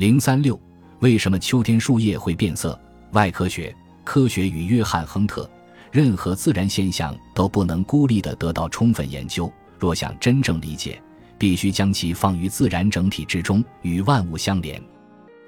[0.00, 0.58] 零三六，
[1.00, 2.80] 为什么秋天树叶会变色？
[3.12, 5.46] 外科学、科学与约翰·亨特，
[5.92, 9.52] 任何自然现象都不能孤立地得到充分研究。
[9.78, 10.98] 若想真正理解，
[11.36, 14.82] 必须将其放于自然整体之中，与万物相连。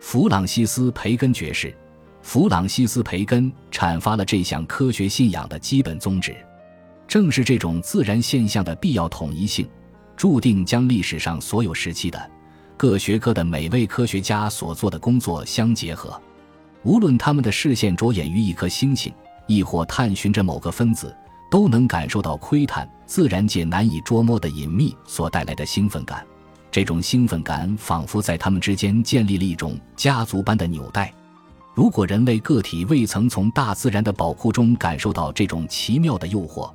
[0.02, 1.74] 弗朗西斯·培根爵士，
[2.20, 6.36] 弗朗西斯·培根阐发了这项科学信仰的基本宗旨。
[7.08, 9.66] 正是这种自然现象的必要统一性，
[10.14, 12.30] 注定将历史上所有时期的
[12.82, 16.20] 各学科的每位科学家所做的工作相结合。
[16.82, 19.14] 无论他们的视线着眼于一颗星星，
[19.46, 21.16] 亦或探寻着某个分子，
[21.48, 26.26] 都能感受到窥探自然界难以捉摸的隐秘所带来的兴奋感。
[26.72, 31.14] 这种兴奋感仿佛在他们之间建立了一种家族般的纽带。
[31.76, 36.68] 如果人类个体未曾从大自然的宝库中感受到这种奇妙的诱惑，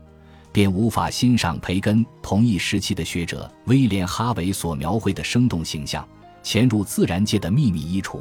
[0.57, 6.03] 便无法欣赏培根同一时期的学者威廉·哈维所描绘的生动形象，
[6.41, 8.19] 潜入自然界的秘密衣橱。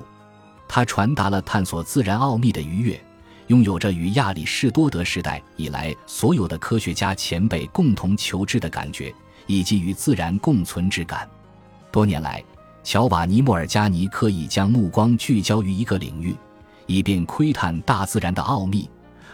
[0.69, 3.01] 他传达了探索自然奥秘的愉悦，
[3.47, 9.11] 拥有着与亚里士多德时代以来所有的科学家前辈共同求知的感觉，
[9.47, 11.27] 以及与自然共存之感。
[11.91, 12.45] 多年来，
[12.85, 16.37] 乔瓦尼·莫尔加尼刻意将目光聚焦于一个领域，
[16.85, 18.87] 以便窥探大自然的奥秘。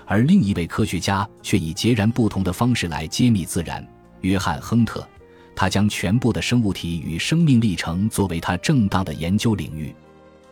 [0.06, 3.86] 而另一位科学家却以截然不同的方式来揭秘自然。
[4.20, 5.06] 约翰·亨特，
[5.54, 9.94] 他将全部的生物体与生命历程作为他正当的研究领域。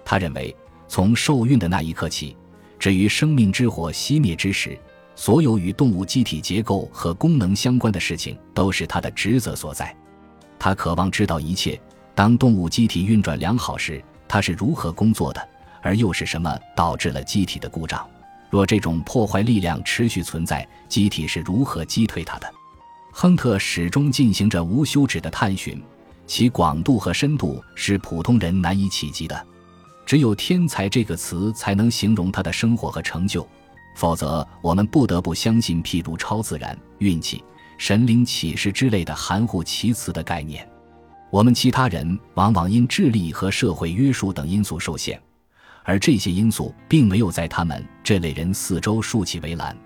[0.05, 0.55] 他认为，
[0.89, 2.37] 从受孕的那一刻起，
[2.79, 4.77] 至于生命之火熄灭之时，
[5.15, 9.95] 所有与动物机体结构和功能相关的事情都是他的职责所在。
[10.59, 11.81] 他渴望知道一切：
[12.15, 15.49] 当动物机体运转良好时，它是如何工作的，
[15.83, 18.09] 而又是什么导致了机体的故障。
[18.51, 22.53] 若这种破坏力量持续存在，机体是如何击退它的？
[23.13, 25.83] 亨特始终进行着无休止的探寻，
[26.27, 29.47] 其广度和深度是普通人难以企及的。
[30.05, 33.47] 只有“天才”这个词才能形容他的生活和成就，
[33.95, 37.45] 否则我们不得不相信譬如超自然、运气、
[37.79, 40.69] 神灵启示之类的含糊其辞的概念。
[41.31, 45.21] 我们其他人往往因智力和社会约束等因素受限。
[45.83, 49.77] 而这些因素并没有在他们这类人四周竖起围栏，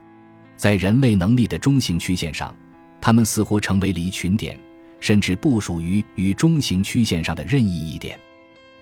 [0.56, 2.54] 在人类能力的中型曲线上，
[3.00, 4.58] 他们似乎成为离群点，
[5.00, 8.18] 甚至不属于与中型曲线上的任意一点。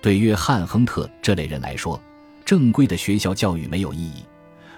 [0.01, 2.01] 对约翰·亨特这类人来说，
[2.43, 4.25] 正规的学校教育没有意义，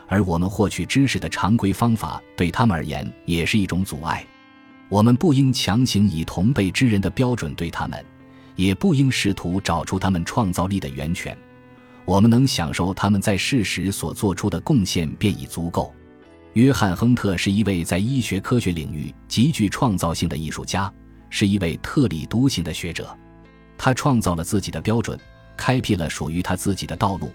[0.07, 4.23] 而我们获取知识的常规方法对他们而言也是一种阻碍。
[4.87, 8.05] 我们不应强行以同辈之人的标准对他们，
[8.55, 11.35] 也不应试图找出他们创造力的源泉。
[12.05, 15.93] 我们能享受他们在世时所做出的贡献便已足够。
[16.53, 20.91] 约翰·亨特是一位在医学科学领域极具创造性的艺术家，
[21.29, 23.13] 是一位特立独行的学者。
[23.77, 25.19] 他创造了自己的标准，
[25.57, 27.29] 开辟了属于他自己的道路，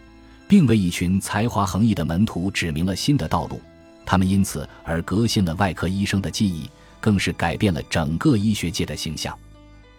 [0.49, 3.61] 并为一群才华横溢的门徒指明了新的道路。
[4.07, 9.37] 他们因此而革新了外科医生的记忆，更是改变了整个医学界的形象。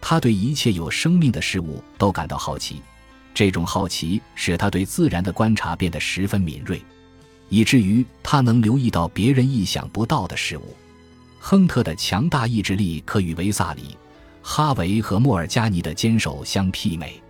[0.00, 2.82] 他对一切有生命的事物都感到好奇。
[3.34, 6.82] 这种好奇使他对自然的观察变得十分敏锐，
[7.48, 10.76] 以至于他能留意到别人意想不到的事物。
[11.40, 13.96] 亨特的强大意志力可与维萨里、
[14.42, 17.20] 哈维和莫尔加尼的坚守相媲美。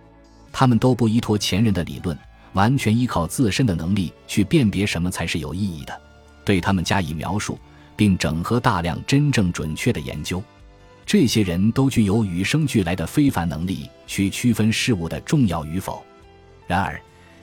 [0.51, 2.15] 他们都不依托前人的理论，
[2.51, 6.01] 完全依靠自身的能力去辨别什么才是有意义的，
[6.45, 7.57] 对他们加以描述，
[7.95, 10.43] 并整合大量真正准确的研究。
[11.05, 16.03] 这些人都具有与生俱来的非凡能力，去区分事物的重要与否。
[16.65, 16.99] 然而，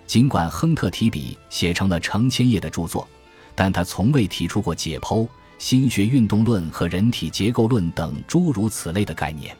[0.06, 3.06] 尽管亨特提笔写成了成千页的著作，
[3.54, 5.28] 但他从未提出过解剖、
[5.58, 9.54] 心学运动论和人体结构论等诸如此类的概念。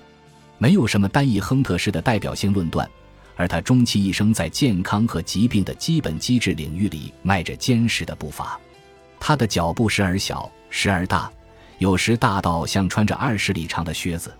[0.58, 2.88] 没有什么单一亨特式的代表性论断，
[3.36, 8.58] 而他终其一生在健康和疾病的基本机制领域里迈着坚实的步伐。
[9.18, 11.30] 他的脚步时而小，时而大。
[11.80, 14.30] 有时大到像穿着二十里长的靴子，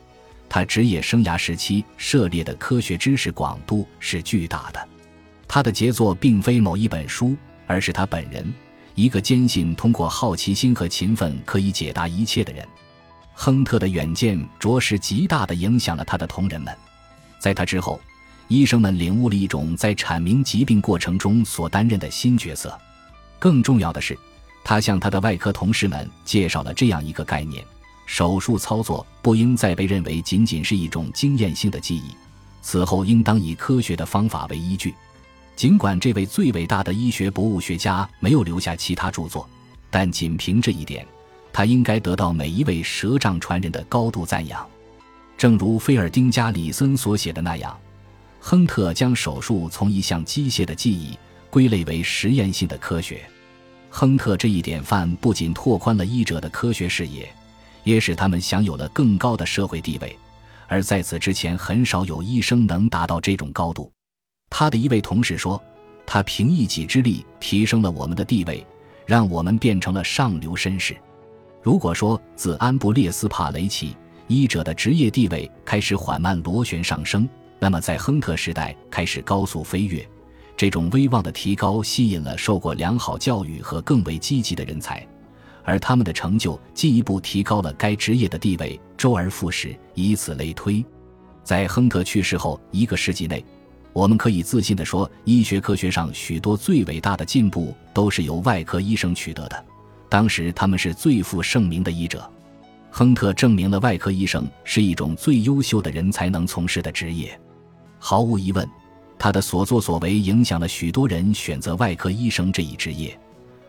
[0.47, 4.89] 他职业生涯时期涉猎的科学知识广度是巨大的。
[5.49, 7.35] 他的杰作并非某一本书，
[7.67, 8.53] 而是他本人，
[8.95, 12.63] 一个坚信通过好奇心和勤奋可以解答一切的人。
[13.33, 16.77] 亨特的远见着实极大地影响了他的同仁们。
[17.39, 17.99] 在他之后，
[18.49, 22.79] 医生们领悟了一种在阐明疾病过程中所担任的新角色。
[23.39, 24.15] 更重要的是。
[24.63, 27.65] 他向他的外科同事们介绍了这样一个概念：
[28.07, 32.15] 手术操作不应再被认为仅仅是一种经验性的记忆，
[32.63, 34.95] 此后应当以科学的方法为依据。
[35.57, 39.49] 尽管这位最伟大的医学博物学家没有留下其他著作，
[39.91, 41.07] 但仅凭这一点，
[41.53, 44.67] 他应该得到每一位舌杖传人的高度赞扬。
[45.37, 47.77] 正如菲尔丁加里森所写的那样
[48.41, 51.19] ：“亨特将手术从一项机械的技艺
[51.51, 53.23] 归类为实验性的科学。
[53.91, 57.29] 亨特这一典范不仅拓宽了医者的科学视野，
[57.85, 60.17] 也使他们享有了更高的社会地位。
[60.69, 63.93] 而在此之前，很少有医生能达到这种高度。
[64.49, 65.61] 他的一位同事说
[66.07, 68.65] ：“他凭一己之力提升了我们的地位，
[69.05, 70.97] 让我们变成了上流绅士。”
[71.61, 73.95] 如果说自安布列斯·帕雷奇
[74.29, 77.29] 医者的职业地位开始缓慢螺旋上升，
[77.59, 80.09] 那么在亨特时代开始高速飞跃。
[80.61, 85.09] 这种威望的提高吸引了受过良好教育和更为积极的人才，
[85.65, 90.85] 而他们的成就进一步提高了该职业的地位，周而复始，以此类推。
[91.43, 93.43] 在亨特去世后一个世纪内，
[93.95, 99.65] 我们可以自信地说，医学科学上许多最伟大的进步都是由外科医生取得的。
[100.11, 102.31] 当时他们是最负盛名的医者。
[102.91, 107.41] 亨特证明了外科医生是一种最优秀的人才能从事的职业。
[107.99, 108.69] 毫无疑问。
[109.23, 113.15] 他的所作所为影响了许多人选择外科医生这一职业，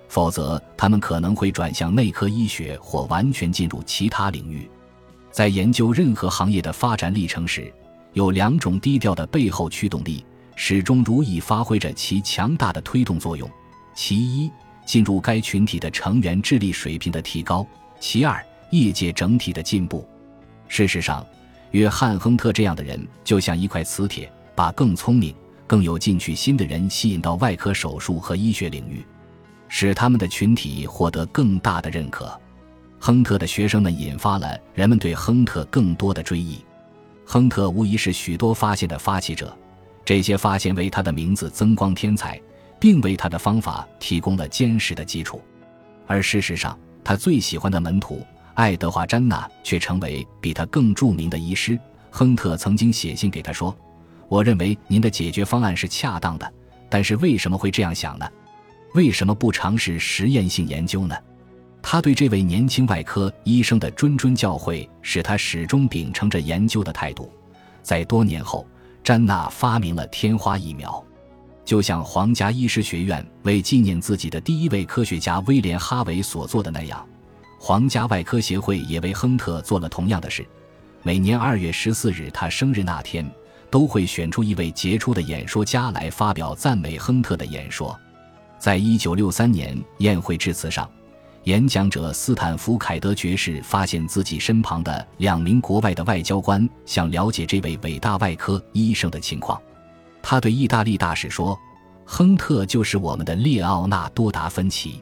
[0.07, 4.71] 否则他们可能会转向内科医学或完全进入其他领域。
[5.29, 7.69] 在研究任何行业的发展历程时，
[8.13, 10.25] 有两种低调的背后驱动力
[10.55, 13.49] 始终如一发挥着其强大的推动作用：
[13.93, 14.49] 其一，
[14.85, 17.67] 进入该群体的成员智力水平的提高；
[17.99, 20.07] 其二，业界整体的进步。
[20.69, 21.27] 事实上，
[21.71, 24.31] 约翰·亨特这样的人就像一块磁铁。
[24.55, 25.33] 把更聪明、
[25.65, 29.05] 更有进取心的人吸引到外科手术和医学领域，
[29.67, 32.39] 使他们的群体获得更大的认可。
[32.99, 36.63] 亨特的学生们引发了人们对亨特更多的追忆。
[37.25, 39.57] 亨特无疑是许多发现的发起者，
[40.03, 42.39] 这些发现为他的名字增光添彩，
[42.79, 45.41] 并为他的方法提供了坚实的基础。
[46.05, 48.21] 而事实上，他最喜欢的门徒
[48.53, 51.79] 爱德华·詹纳却成为比他更著名的医师。
[52.09, 53.75] 亨特曾经写信给他说。
[54.31, 56.53] 我认为您的解决方案是恰当的，
[56.89, 58.25] 但是为什么会这样想呢？
[58.93, 61.13] 为什么不尝试实验性研究呢？
[61.81, 67.29] 他对这位年轻外科医生的谆谆教诲，使他始终秉承着研究的态度。
[67.83, 68.65] 在多年后，
[69.03, 71.03] 詹纳发明了天花疫苗，
[71.65, 77.05] 就像皇家医师学院为纪念自己的第一位科学家威廉·哈维所做的那样，
[77.59, 80.47] 皇家外科协会也为亨特做了同样的事。
[81.03, 83.29] 每年二月十四日，他生日那天。
[83.71, 87.97] 都会选出一位杰出的演说家来发表赞美亨特的演说。
[88.59, 90.87] 在一九六三年宴会致辞上，
[91.45, 99.59] 演讲者斯坦福凯德爵士发现自己身旁的两名国外的外交官想了解这位伟大外科医生的情况。
[100.21, 101.57] 他对意大利大使说
[102.05, 105.01] ：“亨特就是我们的列奥纳多·达芬奇。”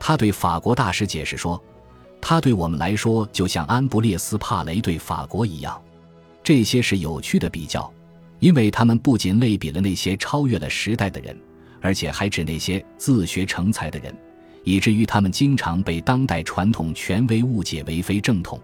[0.00, 1.62] 他对法国大使解释说
[2.20, 5.80] ：“他对我们来说就像安布列斯·帕雷对法国一样。”
[6.42, 7.88] 这些是有趣的比较。
[8.38, 11.36] 因为他们不仅类比了那些超越了时代的人，
[11.80, 14.14] 而且还指那些自学成才的人，
[14.64, 18.60] 以至于他们经常被当代传统权威误解为非正统。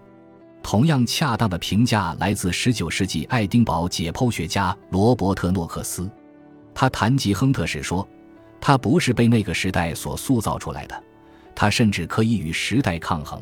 [0.63, 6.09] 同样恰当的评价来自19世纪爱丁堡解剖学家罗伯特·诺克斯。
[6.73, 8.07] 他谈及亨特时说
[8.59, 11.03] ：“他不是被那个时代所塑造出来的，
[11.53, 13.39] 他甚至可以与时代抗衡。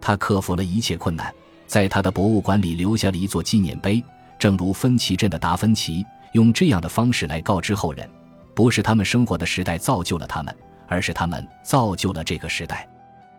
[0.00, 1.32] 他克服了一切困难，
[1.66, 4.02] 在他的博物馆里留下了一座纪念碑。”
[4.38, 8.08] 正如芬奇镇的达芬奇用这样的方式来告知后人：
[8.54, 10.54] 不是他们生活的时代造就了他们，
[10.86, 12.88] 而是他们造就了这个时代。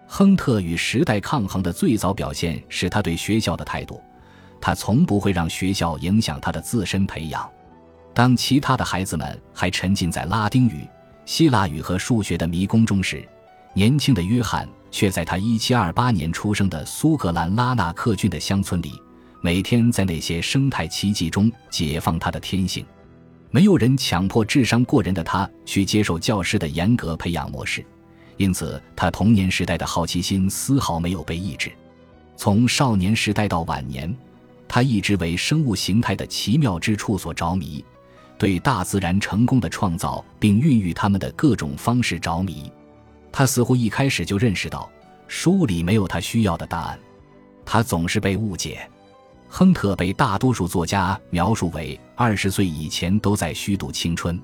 [0.05, 4.01] 亨特与时代抗衡的最早表现是他对学校的态度，
[4.59, 7.49] 他从不会让学校影响他的自身培养。
[8.13, 10.85] 当其他的孩子们还沉浸在拉丁语、
[11.25, 13.23] 希腊语和数学的迷宫中时，
[13.73, 18.99] 年轻的约翰却在他1728年出生的苏格兰拉纳克郡的乡村里。
[19.41, 22.85] 每天在那些生态奇迹中解放他的天性，
[23.51, 27.85] 没有人强迫智商过人的他去接受教师的严格培养模式，
[28.35, 31.71] 因此他童年时代的好奇心丝毫没有被抑制。
[32.35, 34.13] 从少年时代到晚年，
[34.67, 37.83] 他一直为生物形态的奇妙之处所着迷，
[38.37, 42.69] 对大自然成功的创造并孕育他们的各种方式着迷。
[43.31, 44.89] 他似乎一开始就认识到
[45.29, 46.99] 书里没有他需要的答案，
[47.65, 48.85] 他总是被误解。
[49.49, 54.39] 亨特被大多数作家描述为二十岁以前都在虚度青春，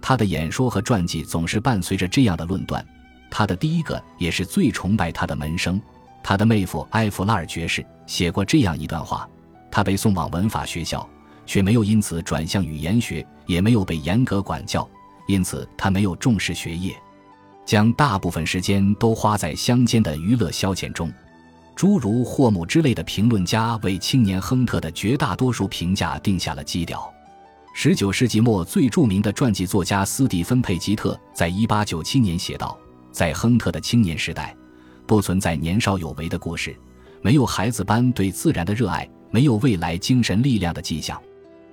[0.00, 2.84] 他的演说和传记总是伴随着这样的论断。
[3.28, 5.82] 他的第一个也是最崇拜他的门生，
[6.22, 9.28] 他的妹夫埃弗拉尔爵士写过这样一段话：
[9.68, 11.06] 他被送往文法学校，
[11.44, 14.88] 却没有因此转向语言学，也没有被严格管教，
[15.26, 16.94] 因此他没有重视学业，
[17.64, 21.12] 将大部分时间都花在乡间的娱乐消遣中。
[21.76, 27.12] 诸如霍姆之类的评论家为青年亨特的绝大多数评价定下了基调。
[27.74, 32.78] 十九世纪末最著名的传记作家斯蒂芬·佩吉特在一八九七年写道
[33.12, 34.56] ：“在亨特的青年时代，
[35.06, 36.74] 不存在年少有为的故事，
[37.20, 41.20] 没有孩子般对自然的热爱，没有未来精神力量的迹象。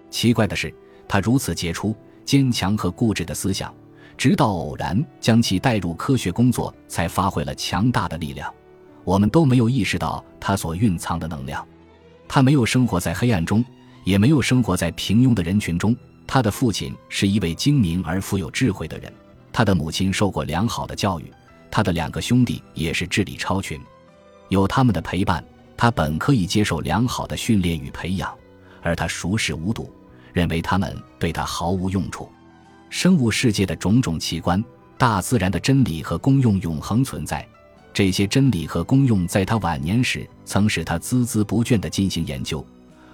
[0.09, 0.75] 奇怪的是，
[1.07, 1.95] 他如此杰出、
[2.25, 3.73] 坚强和固执的思想，
[4.17, 8.53] 直到偶然将其带入科学工作，才发挥了强大的力量。
[9.03, 11.65] 我们都没有意识到他所蕴藏的能量。
[12.27, 13.63] 他没有生活在黑暗中。”
[14.03, 15.95] 也没有生活在平庸的人群中。
[16.27, 19.09] 他的父亲是一位精明而富有智慧的人，
[19.53, 21.31] 他的母亲受过良好的教育，
[21.71, 23.79] 他的两个兄弟也是智力超群。
[24.49, 25.41] 有他们的陪伴，
[25.77, 28.33] 他本可以接受良好的训练与培养，
[28.81, 29.89] 而他熟视无睹，
[30.33, 32.29] 认为他们对他毫无用处。
[32.89, 34.61] 生物世界的种种器官，
[34.97, 37.47] 大自然的真理和功用永恒存在。
[37.93, 42.65] 这些真理和功用在他晚年时曾使他孜孜不倦地进行研究。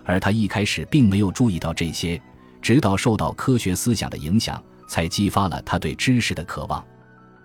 [0.06, 2.20] 而他一开始并没有注意到这些，
[2.62, 6.84] 直到受到科学思想的影响，才激发了他对知识的渴望。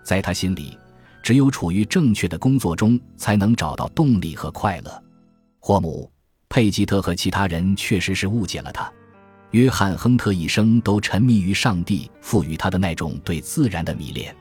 [0.03, 0.75] 在他心里，
[1.21, 5.03] 只有处于正确的工作中，才能找到动力和快乐。
[5.59, 6.09] 霍姆、
[6.49, 8.91] 佩吉特和其他人确实是误解了他。
[9.51, 14.35] 约翰·亨特一生都沉迷于上帝赋予他的那种对自然的迷恋，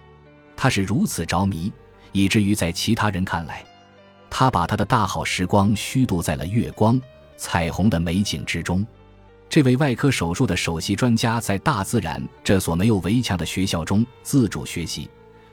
[0.56, 1.72] 他是如此着迷，
[2.14, 3.62] 以至于在其他人看来，
[4.30, 6.98] 他把他的大好时光虚度在了月光。
[7.36, 8.86] 彩虹的美景之中，
[9.48, 15.10] 这位外科手术的首席专家在大自然这所没有围墙的学校中自主学习。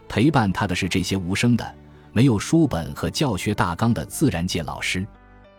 [0.08, 1.76] 陪伴他的是这些无声的、
[2.14, 5.06] 没有书本和教学大纲的自然界老师。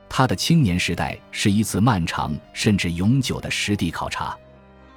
[0.09, 4.37] 他的青年时代是一次漫长甚至永久的实地考察。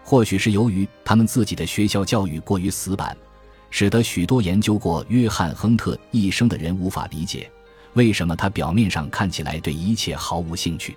[0.04, 3.18] 或许是由于他们自己的学校教育过于死板，
[3.78, 7.52] 使得许多研究过约翰·亨特一生的人无法理解，
[7.96, 10.96] 为什么他表面上看起来对一切毫无兴趣。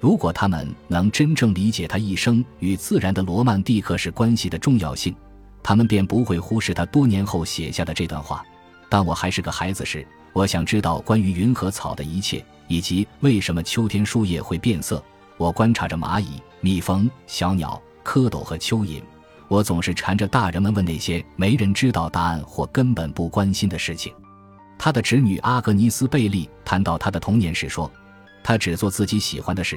[0.00, 5.14] 如果他们能真正理解他一生与自然的罗曼蒂克式关系的重要性，
[5.62, 8.42] 他们便不会忽视他多年后写下的这段话
[8.88, 15.04] ：“当我还是个孩子时，我想知道关于云和草的一切，以及为什么秋天树叶会变色。
[15.36, 19.02] 我观察着蚂蚁、蜜蜂、小鸟、蝌蚪和蚯蚓。
[19.48, 24.12] 我总是缠着大人们问那些没人知道答案或根本不关心的事情。”
[24.78, 27.90] 他的侄女阿格尼斯·贝利谈到他的童年时说。
[28.44, 29.76] 他只做自己喜欢的事，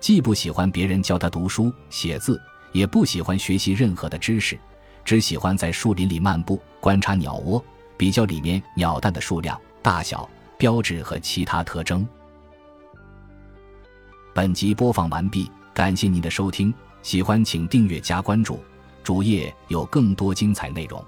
[0.00, 4.58] 既不喜欢别人教他读书写字，也不喜欢学习任何的知识，
[5.04, 7.64] 只喜欢在树林里漫步，观察鸟窝，
[7.96, 12.04] 比较里面鸟蛋的数量、大小、标志和其他特征。
[14.34, 18.58] 本集播放完毕，感谢您的收听，喜欢请订阅加关注，
[19.08, 21.02] 主页有更多精彩内容。